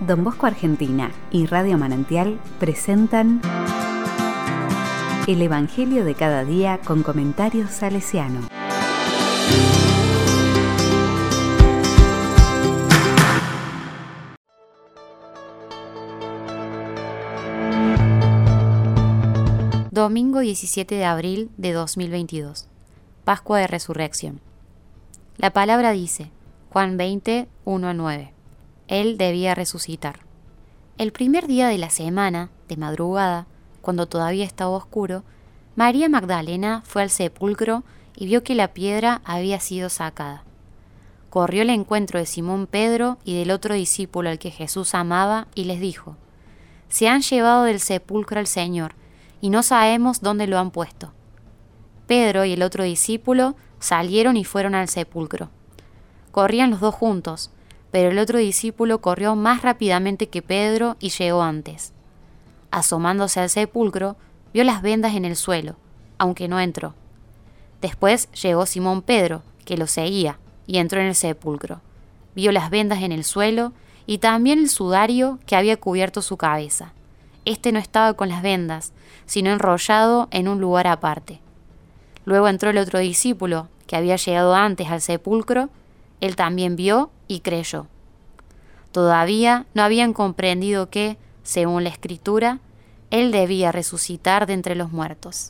Don 0.00 0.22
Bosco 0.22 0.46
Argentina 0.46 1.10
y 1.32 1.46
Radio 1.46 1.76
Manantial 1.76 2.38
presentan 2.60 3.40
El 5.26 5.42
Evangelio 5.42 6.04
de 6.04 6.14
cada 6.14 6.44
día 6.44 6.78
con 6.84 7.02
comentarios 7.02 7.70
salesiano. 7.70 8.48
Domingo 19.90 20.38
17 20.38 20.94
de 20.94 21.04
abril 21.04 21.50
de 21.56 21.72
2022. 21.72 22.68
Pascua 23.24 23.58
de 23.58 23.66
Resurrección. 23.66 24.40
La 25.38 25.50
palabra 25.52 25.90
dice, 25.90 26.30
Juan 26.70 26.96
20, 26.96 27.48
1 27.64 27.88
a 27.88 27.94
9. 27.94 28.37
Él 28.88 29.18
debía 29.18 29.54
resucitar. 29.54 30.20
El 30.96 31.12
primer 31.12 31.46
día 31.46 31.68
de 31.68 31.78
la 31.78 31.90
semana, 31.90 32.50
de 32.68 32.76
madrugada, 32.76 33.46
cuando 33.82 34.06
todavía 34.06 34.44
estaba 34.44 34.70
oscuro, 34.70 35.22
María 35.76 36.08
Magdalena 36.08 36.82
fue 36.84 37.02
al 37.02 37.10
sepulcro 37.10 37.84
y 38.16 38.26
vio 38.26 38.42
que 38.42 38.56
la 38.56 38.74
piedra 38.74 39.20
había 39.24 39.60
sido 39.60 39.90
sacada. 39.90 40.42
Corrió 41.30 41.62
al 41.62 41.70
encuentro 41.70 42.18
de 42.18 42.26
Simón 42.26 42.66
Pedro 42.66 43.18
y 43.24 43.38
del 43.38 43.50
otro 43.50 43.74
discípulo 43.74 44.30
al 44.30 44.38
que 44.38 44.50
Jesús 44.50 44.94
amaba 44.94 45.46
y 45.54 45.64
les 45.64 45.78
dijo, 45.78 46.16
Se 46.88 47.08
han 47.08 47.20
llevado 47.20 47.64
del 47.64 47.80
sepulcro 47.80 48.40
al 48.40 48.46
Señor, 48.46 48.94
y 49.40 49.50
no 49.50 49.62
sabemos 49.62 50.20
dónde 50.20 50.46
lo 50.46 50.58
han 50.58 50.70
puesto. 50.70 51.12
Pedro 52.06 52.44
y 52.44 52.54
el 52.54 52.62
otro 52.62 52.82
discípulo 52.82 53.54
salieron 53.78 54.36
y 54.36 54.44
fueron 54.44 54.74
al 54.74 54.88
sepulcro. 54.88 55.50
Corrían 56.32 56.70
los 56.70 56.80
dos 56.80 56.94
juntos, 56.94 57.50
pero 57.90 58.10
el 58.10 58.18
otro 58.18 58.38
discípulo 58.38 59.00
corrió 59.00 59.34
más 59.36 59.62
rápidamente 59.62 60.28
que 60.28 60.42
Pedro 60.42 60.96
y 61.00 61.10
llegó 61.10 61.42
antes. 61.42 61.92
Asomándose 62.70 63.40
al 63.40 63.50
sepulcro, 63.50 64.16
vio 64.52 64.64
las 64.64 64.82
vendas 64.82 65.14
en 65.14 65.24
el 65.24 65.36
suelo, 65.36 65.76
aunque 66.18 66.48
no 66.48 66.60
entró. 66.60 66.94
Después 67.80 68.30
llegó 68.32 68.66
Simón 68.66 69.02
Pedro, 69.02 69.42
que 69.64 69.76
lo 69.76 69.86
seguía, 69.86 70.38
y 70.66 70.78
entró 70.78 71.00
en 71.00 71.06
el 71.06 71.14
sepulcro. 71.14 71.80
Vio 72.34 72.52
las 72.52 72.70
vendas 72.70 73.02
en 73.02 73.12
el 73.12 73.24
suelo 73.24 73.72
y 74.06 74.18
también 74.18 74.58
el 74.58 74.68
sudario 74.68 75.38
que 75.46 75.56
había 75.56 75.76
cubierto 75.76 76.22
su 76.22 76.36
cabeza. 76.36 76.92
Este 77.44 77.72
no 77.72 77.78
estaba 77.78 78.14
con 78.14 78.28
las 78.28 78.42
vendas, 78.42 78.92
sino 79.26 79.50
enrollado 79.50 80.28
en 80.30 80.48
un 80.48 80.60
lugar 80.60 80.86
aparte. 80.86 81.40
Luego 82.24 82.48
entró 82.48 82.70
el 82.70 82.78
otro 82.78 82.98
discípulo, 82.98 83.68
que 83.86 83.96
había 83.96 84.16
llegado 84.16 84.54
antes 84.54 84.88
al 84.88 85.00
sepulcro, 85.00 85.70
él 86.20 86.36
también 86.36 86.76
vio 86.76 87.10
y 87.28 87.40
creyó. 87.40 87.86
Todavía 88.90 89.66
no 89.74 89.82
habían 89.82 90.12
comprendido 90.12 90.90
que, 90.90 91.18
según 91.42 91.84
la 91.84 91.90
escritura, 91.90 92.60
él 93.10 93.30
debía 93.30 93.70
resucitar 93.70 94.46
de 94.46 94.54
entre 94.54 94.74
los 94.74 94.90
muertos. 94.90 95.48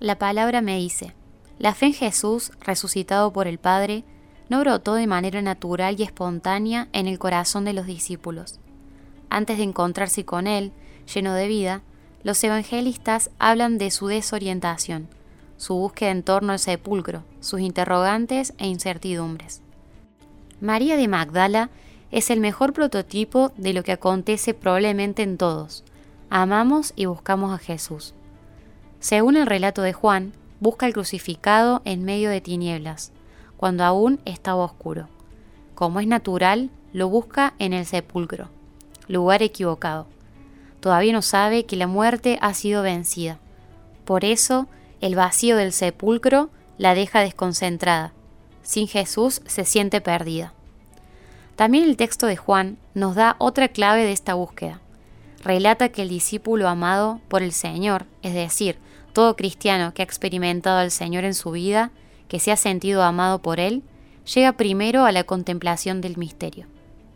La 0.00 0.18
palabra 0.18 0.60
me 0.60 0.76
dice, 0.76 1.14
la 1.60 1.74
fe 1.74 1.86
en 1.86 1.92
Jesús, 1.92 2.52
resucitado 2.60 3.32
por 3.34 3.46
el 3.46 3.58
Padre, 3.58 4.02
no 4.48 4.60
brotó 4.60 4.94
de 4.94 5.06
manera 5.06 5.42
natural 5.42 5.94
y 5.98 6.02
espontánea 6.02 6.88
en 6.94 7.06
el 7.06 7.18
corazón 7.18 7.66
de 7.66 7.74
los 7.74 7.84
discípulos. 7.84 8.58
Antes 9.28 9.58
de 9.58 9.64
encontrarse 9.64 10.24
con 10.24 10.46
Él, 10.46 10.72
lleno 11.14 11.34
de 11.34 11.46
vida, 11.48 11.82
los 12.22 12.42
evangelistas 12.42 13.30
hablan 13.38 13.76
de 13.76 13.90
su 13.90 14.06
desorientación, 14.06 15.08
su 15.58 15.74
búsqueda 15.74 16.10
en 16.12 16.22
torno 16.22 16.54
al 16.54 16.58
sepulcro, 16.58 17.24
sus 17.40 17.60
interrogantes 17.60 18.54
e 18.56 18.66
incertidumbres. 18.66 19.60
María 20.62 20.96
de 20.96 21.08
Magdala 21.08 21.68
es 22.10 22.30
el 22.30 22.40
mejor 22.40 22.72
prototipo 22.72 23.52
de 23.58 23.74
lo 23.74 23.82
que 23.82 23.92
acontece 23.92 24.54
probablemente 24.54 25.22
en 25.22 25.36
todos. 25.36 25.84
Amamos 26.30 26.94
y 26.96 27.04
buscamos 27.04 27.52
a 27.52 27.58
Jesús. 27.58 28.14
Según 28.98 29.36
el 29.36 29.46
relato 29.46 29.82
de 29.82 29.92
Juan, 29.92 30.32
busca 30.60 30.86
el 30.86 30.92
crucificado 30.92 31.82
en 31.84 32.04
medio 32.04 32.30
de 32.30 32.40
tinieblas, 32.40 33.12
cuando 33.56 33.84
aún 33.84 34.20
estaba 34.24 34.64
oscuro. 34.64 35.08
Como 35.74 36.00
es 36.00 36.06
natural, 36.06 36.70
lo 36.92 37.08
busca 37.08 37.54
en 37.58 37.72
el 37.72 37.86
sepulcro, 37.86 38.48
lugar 39.08 39.42
equivocado. 39.42 40.06
Todavía 40.80 41.12
no 41.12 41.22
sabe 41.22 41.64
que 41.64 41.76
la 41.76 41.86
muerte 41.86 42.38
ha 42.40 42.54
sido 42.54 42.82
vencida. 42.82 43.38
Por 44.04 44.24
eso, 44.24 44.66
el 45.00 45.14
vacío 45.14 45.56
del 45.56 45.72
sepulcro 45.72 46.50
la 46.78 46.94
deja 46.94 47.20
desconcentrada. 47.20 48.12
Sin 48.62 48.88
Jesús 48.88 49.42
se 49.46 49.64
siente 49.64 50.00
perdida. 50.00 50.52
También 51.56 51.84
el 51.84 51.96
texto 51.96 52.26
de 52.26 52.36
Juan 52.36 52.78
nos 52.94 53.14
da 53.14 53.36
otra 53.38 53.68
clave 53.68 54.04
de 54.04 54.12
esta 54.12 54.34
búsqueda. 54.34 54.80
Relata 55.42 55.90
que 55.90 56.02
el 56.02 56.08
discípulo 56.08 56.68
amado 56.68 57.20
por 57.28 57.42
el 57.42 57.52
Señor, 57.52 58.06
es 58.22 58.34
decir, 58.34 58.78
todo 59.12 59.36
cristiano 59.36 59.92
que 59.92 60.02
ha 60.02 60.04
experimentado 60.04 60.78
al 60.78 60.90
Señor 60.90 61.24
en 61.24 61.34
su 61.34 61.52
vida, 61.52 61.90
que 62.28 62.40
se 62.40 62.52
ha 62.52 62.56
sentido 62.56 63.02
amado 63.02 63.40
por 63.40 63.60
Él, 63.60 63.82
llega 64.34 64.52
primero 64.52 65.04
a 65.04 65.12
la 65.12 65.24
contemplación 65.24 66.00
del 66.00 66.16
misterio. 66.16 66.66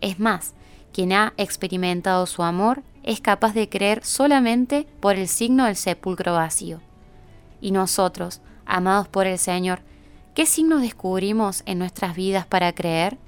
Es 0.00 0.18
más, 0.18 0.54
quien 0.92 1.12
ha 1.12 1.32
experimentado 1.36 2.26
su 2.26 2.42
amor 2.42 2.82
es 3.02 3.20
capaz 3.20 3.52
de 3.54 3.68
creer 3.68 4.04
solamente 4.04 4.86
por 5.00 5.16
el 5.16 5.28
signo 5.28 5.66
del 5.66 5.76
sepulcro 5.76 6.34
vacío. 6.34 6.80
Y 7.60 7.70
nosotros, 7.70 8.40
amados 8.66 9.08
por 9.08 9.26
el 9.26 9.38
Señor, 9.38 9.80
¿qué 10.34 10.46
signos 10.46 10.82
descubrimos 10.82 11.62
en 11.66 11.78
nuestras 11.78 12.14
vidas 12.16 12.46
para 12.46 12.72
creer? 12.74 13.18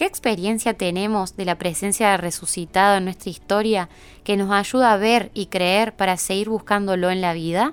¿Qué 0.00 0.06
experiencia 0.06 0.72
tenemos 0.72 1.36
de 1.36 1.44
la 1.44 1.58
presencia 1.58 2.12
del 2.12 2.20
resucitado 2.20 2.96
en 2.96 3.04
nuestra 3.04 3.28
historia 3.28 3.90
que 4.24 4.38
nos 4.38 4.50
ayuda 4.50 4.94
a 4.94 4.96
ver 4.96 5.30
y 5.34 5.48
creer 5.48 5.94
para 5.94 6.16
seguir 6.16 6.48
buscándolo 6.48 7.10
en 7.10 7.20
la 7.20 7.34
vida? 7.34 7.70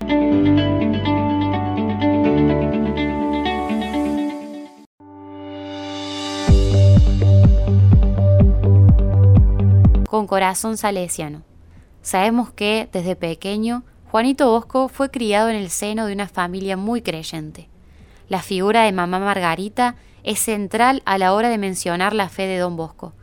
Con 10.10 10.28
corazón 10.28 10.76
salesiano. 10.76 11.44
Sabemos 12.02 12.52
que, 12.52 12.90
desde 12.92 13.16
pequeño, 13.16 13.86
Juanito 14.12 14.52
Bosco 14.52 14.90
fue 14.90 15.10
criado 15.12 15.48
en 15.48 15.56
el 15.56 15.70
seno 15.70 16.06
de 16.06 16.12
una 16.12 16.28
familia 16.28 16.76
muy 16.76 17.02
creyente. 17.02 17.70
La 18.28 18.42
figura 18.42 18.84
de 18.84 18.92
mamá 18.92 19.18
Margarita 19.20 19.96
es 20.28 20.40
central 20.40 21.04
a 21.06 21.18
la 21.18 21.34
hora 21.34 21.48
de 21.48 21.58
mencionar 21.58 22.14
la 22.14 22.28
fe 22.28 22.48
de 22.48 22.58
don 22.58 22.76
Bosco. 22.76 23.14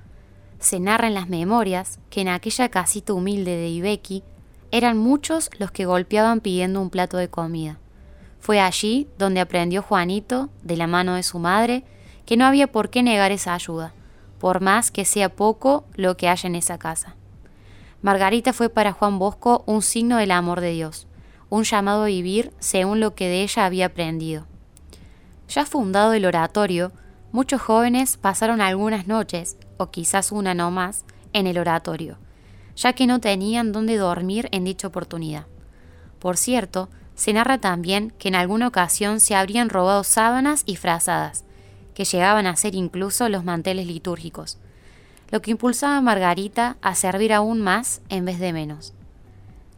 Se 0.58 0.80
narra 0.80 1.06
en 1.06 1.12
las 1.12 1.28
memorias 1.28 1.98
que 2.08 2.22
en 2.22 2.28
aquella 2.28 2.70
casita 2.70 3.12
humilde 3.12 3.58
de 3.58 3.68
Ibequi 3.68 4.22
eran 4.70 4.96
muchos 4.96 5.50
los 5.58 5.70
que 5.70 5.84
golpeaban 5.84 6.40
pidiendo 6.40 6.80
un 6.80 6.88
plato 6.88 7.18
de 7.18 7.28
comida. 7.28 7.78
Fue 8.40 8.58
allí 8.58 9.06
donde 9.18 9.40
aprendió 9.40 9.82
Juanito, 9.82 10.48
de 10.62 10.78
la 10.78 10.86
mano 10.86 11.12
de 11.12 11.22
su 11.22 11.38
madre, 11.38 11.84
que 12.24 12.38
no 12.38 12.46
había 12.46 12.72
por 12.72 12.88
qué 12.88 13.02
negar 13.02 13.32
esa 13.32 13.52
ayuda, 13.52 13.92
por 14.38 14.62
más 14.62 14.90
que 14.90 15.04
sea 15.04 15.28
poco 15.28 15.84
lo 15.96 16.16
que 16.16 16.30
haya 16.30 16.46
en 16.46 16.54
esa 16.54 16.78
casa. 16.78 17.16
Margarita 18.00 18.54
fue 18.54 18.70
para 18.70 18.92
Juan 18.92 19.18
Bosco 19.18 19.62
un 19.66 19.82
signo 19.82 20.16
del 20.16 20.30
amor 20.30 20.62
de 20.62 20.70
Dios, 20.70 21.06
un 21.50 21.64
llamado 21.64 22.04
a 22.04 22.06
vivir 22.06 22.54
según 22.60 23.00
lo 23.00 23.14
que 23.14 23.28
de 23.28 23.42
ella 23.42 23.66
había 23.66 23.86
aprendido. 23.86 24.46
Ya 25.48 25.66
fundado 25.66 26.12
el 26.12 26.26
oratorio, 26.26 26.92
muchos 27.32 27.60
jóvenes 27.60 28.16
pasaron 28.16 28.60
algunas 28.60 29.06
noches, 29.06 29.56
o 29.76 29.90
quizás 29.90 30.32
una 30.32 30.54
no 30.54 30.70
más, 30.70 31.04
en 31.32 31.46
el 31.46 31.58
oratorio, 31.58 32.18
ya 32.76 32.92
que 32.92 33.06
no 33.06 33.20
tenían 33.20 33.72
dónde 33.72 33.96
dormir 33.96 34.48
en 34.52 34.64
dicha 34.64 34.88
oportunidad. 34.88 35.46
Por 36.18 36.36
cierto, 36.36 36.88
se 37.14 37.32
narra 37.32 37.58
también 37.58 38.12
que 38.18 38.28
en 38.28 38.34
alguna 38.34 38.68
ocasión 38.68 39.20
se 39.20 39.34
habrían 39.34 39.68
robado 39.68 40.04
sábanas 40.04 40.62
y 40.66 40.76
frazadas, 40.76 41.44
que 41.94 42.04
llegaban 42.04 42.46
a 42.46 42.56
ser 42.56 42.74
incluso 42.74 43.28
los 43.28 43.44
manteles 43.44 43.86
litúrgicos, 43.86 44.58
lo 45.30 45.42
que 45.42 45.50
impulsaba 45.50 45.96
a 45.96 46.00
Margarita 46.00 46.76
a 46.82 46.94
servir 46.94 47.32
aún 47.32 47.60
más 47.60 48.00
en 48.08 48.24
vez 48.24 48.38
de 48.38 48.52
menos. 48.52 48.94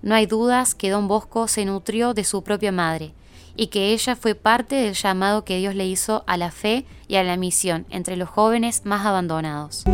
No 0.02 0.14
hay 0.14 0.26
dudas 0.26 0.74
que 0.74 0.90
don 0.90 1.08
Bosco 1.08 1.48
se 1.48 1.64
nutrió 1.64 2.14
de 2.14 2.24
su 2.24 2.42
propia 2.42 2.72
madre, 2.72 3.12
y 3.56 3.68
que 3.68 3.92
ella 3.92 4.16
fue 4.16 4.34
parte 4.34 4.76
del 4.76 4.94
llamado 4.94 5.44
que 5.44 5.58
Dios 5.58 5.74
le 5.74 5.86
hizo 5.86 6.24
a 6.26 6.36
la 6.36 6.50
fe 6.50 6.84
y 7.08 7.16
a 7.16 7.24
la 7.24 7.36
misión 7.36 7.86
entre 7.90 8.16
los 8.16 8.28
jóvenes 8.28 8.82
más 8.84 9.06
abandonados. 9.06 9.84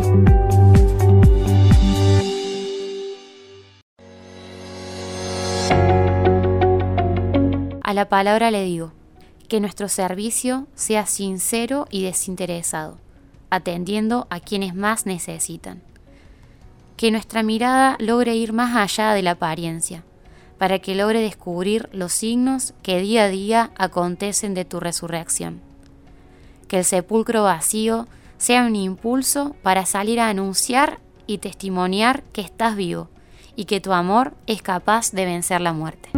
A 7.84 7.94
la 7.94 8.08
palabra 8.08 8.50
le 8.50 8.64
digo, 8.64 8.92
que 9.52 9.60
nuestro 9.60 9.86
servicio 9.90 10.66
sea 10.74 11.04
sincero 11.04 11.86
y 11.90 12.04
desinteresado, 12.04 12.96
atendiendo 13.50 14.26
a 14.30 14.40
quienes 14.40 14.74
más 14.74 15.04
necesitan. 15.04 15.82
Que 16.96 17.10
nuestra 17.10 17.42
mirada 17.42 17.96
logre 17.98 18.34
ir 18.34 18.54
más 18.54 18.74
allá 18.74 19.12
de 19.12 19.20
la 19.20 19.32
apariencia, 19.32 20.04
para 20.62 20.78
que 20.78 20.94
logre 20.94 21.20
descubrir 21.20 21.88
los 21.90 22.12
signos 22.12 22.72
que 22.84 23.00
día 23.00 23.24
a 23.24 23.28
día 23.28 23.72
acontecen 23.76 24.54
de 24.54 24.64
tu 24.64 24.78
resurrección. 24.78 25.60
Que 26.68 26.78
el 26.78 26.84
sepulcro 26.84 27.42
vacío 27.42 28.06
sea 28.38 28.62
un 28.62 28.76
impulso 28.76 29.56
para 29.64 29.86
salir 29.86 30.20
a 30.20 30.28
anunciar 30.28 31.00
y 31.26 31.38
testimoniar 31.38 32.22
que 32.32 32.42
estás 32.42 32.76
vivo 32.76 33.08
y 33.56 33.64
que 33.64 33.80
tu 33.80 33.92
amor 33.92 34.34
es 34.46 34.62
capaz 34.62 35.10
de 35.10 35.24
vencer 35.24 35.60
la 35.60 35.72
muerte. 35.72 36.10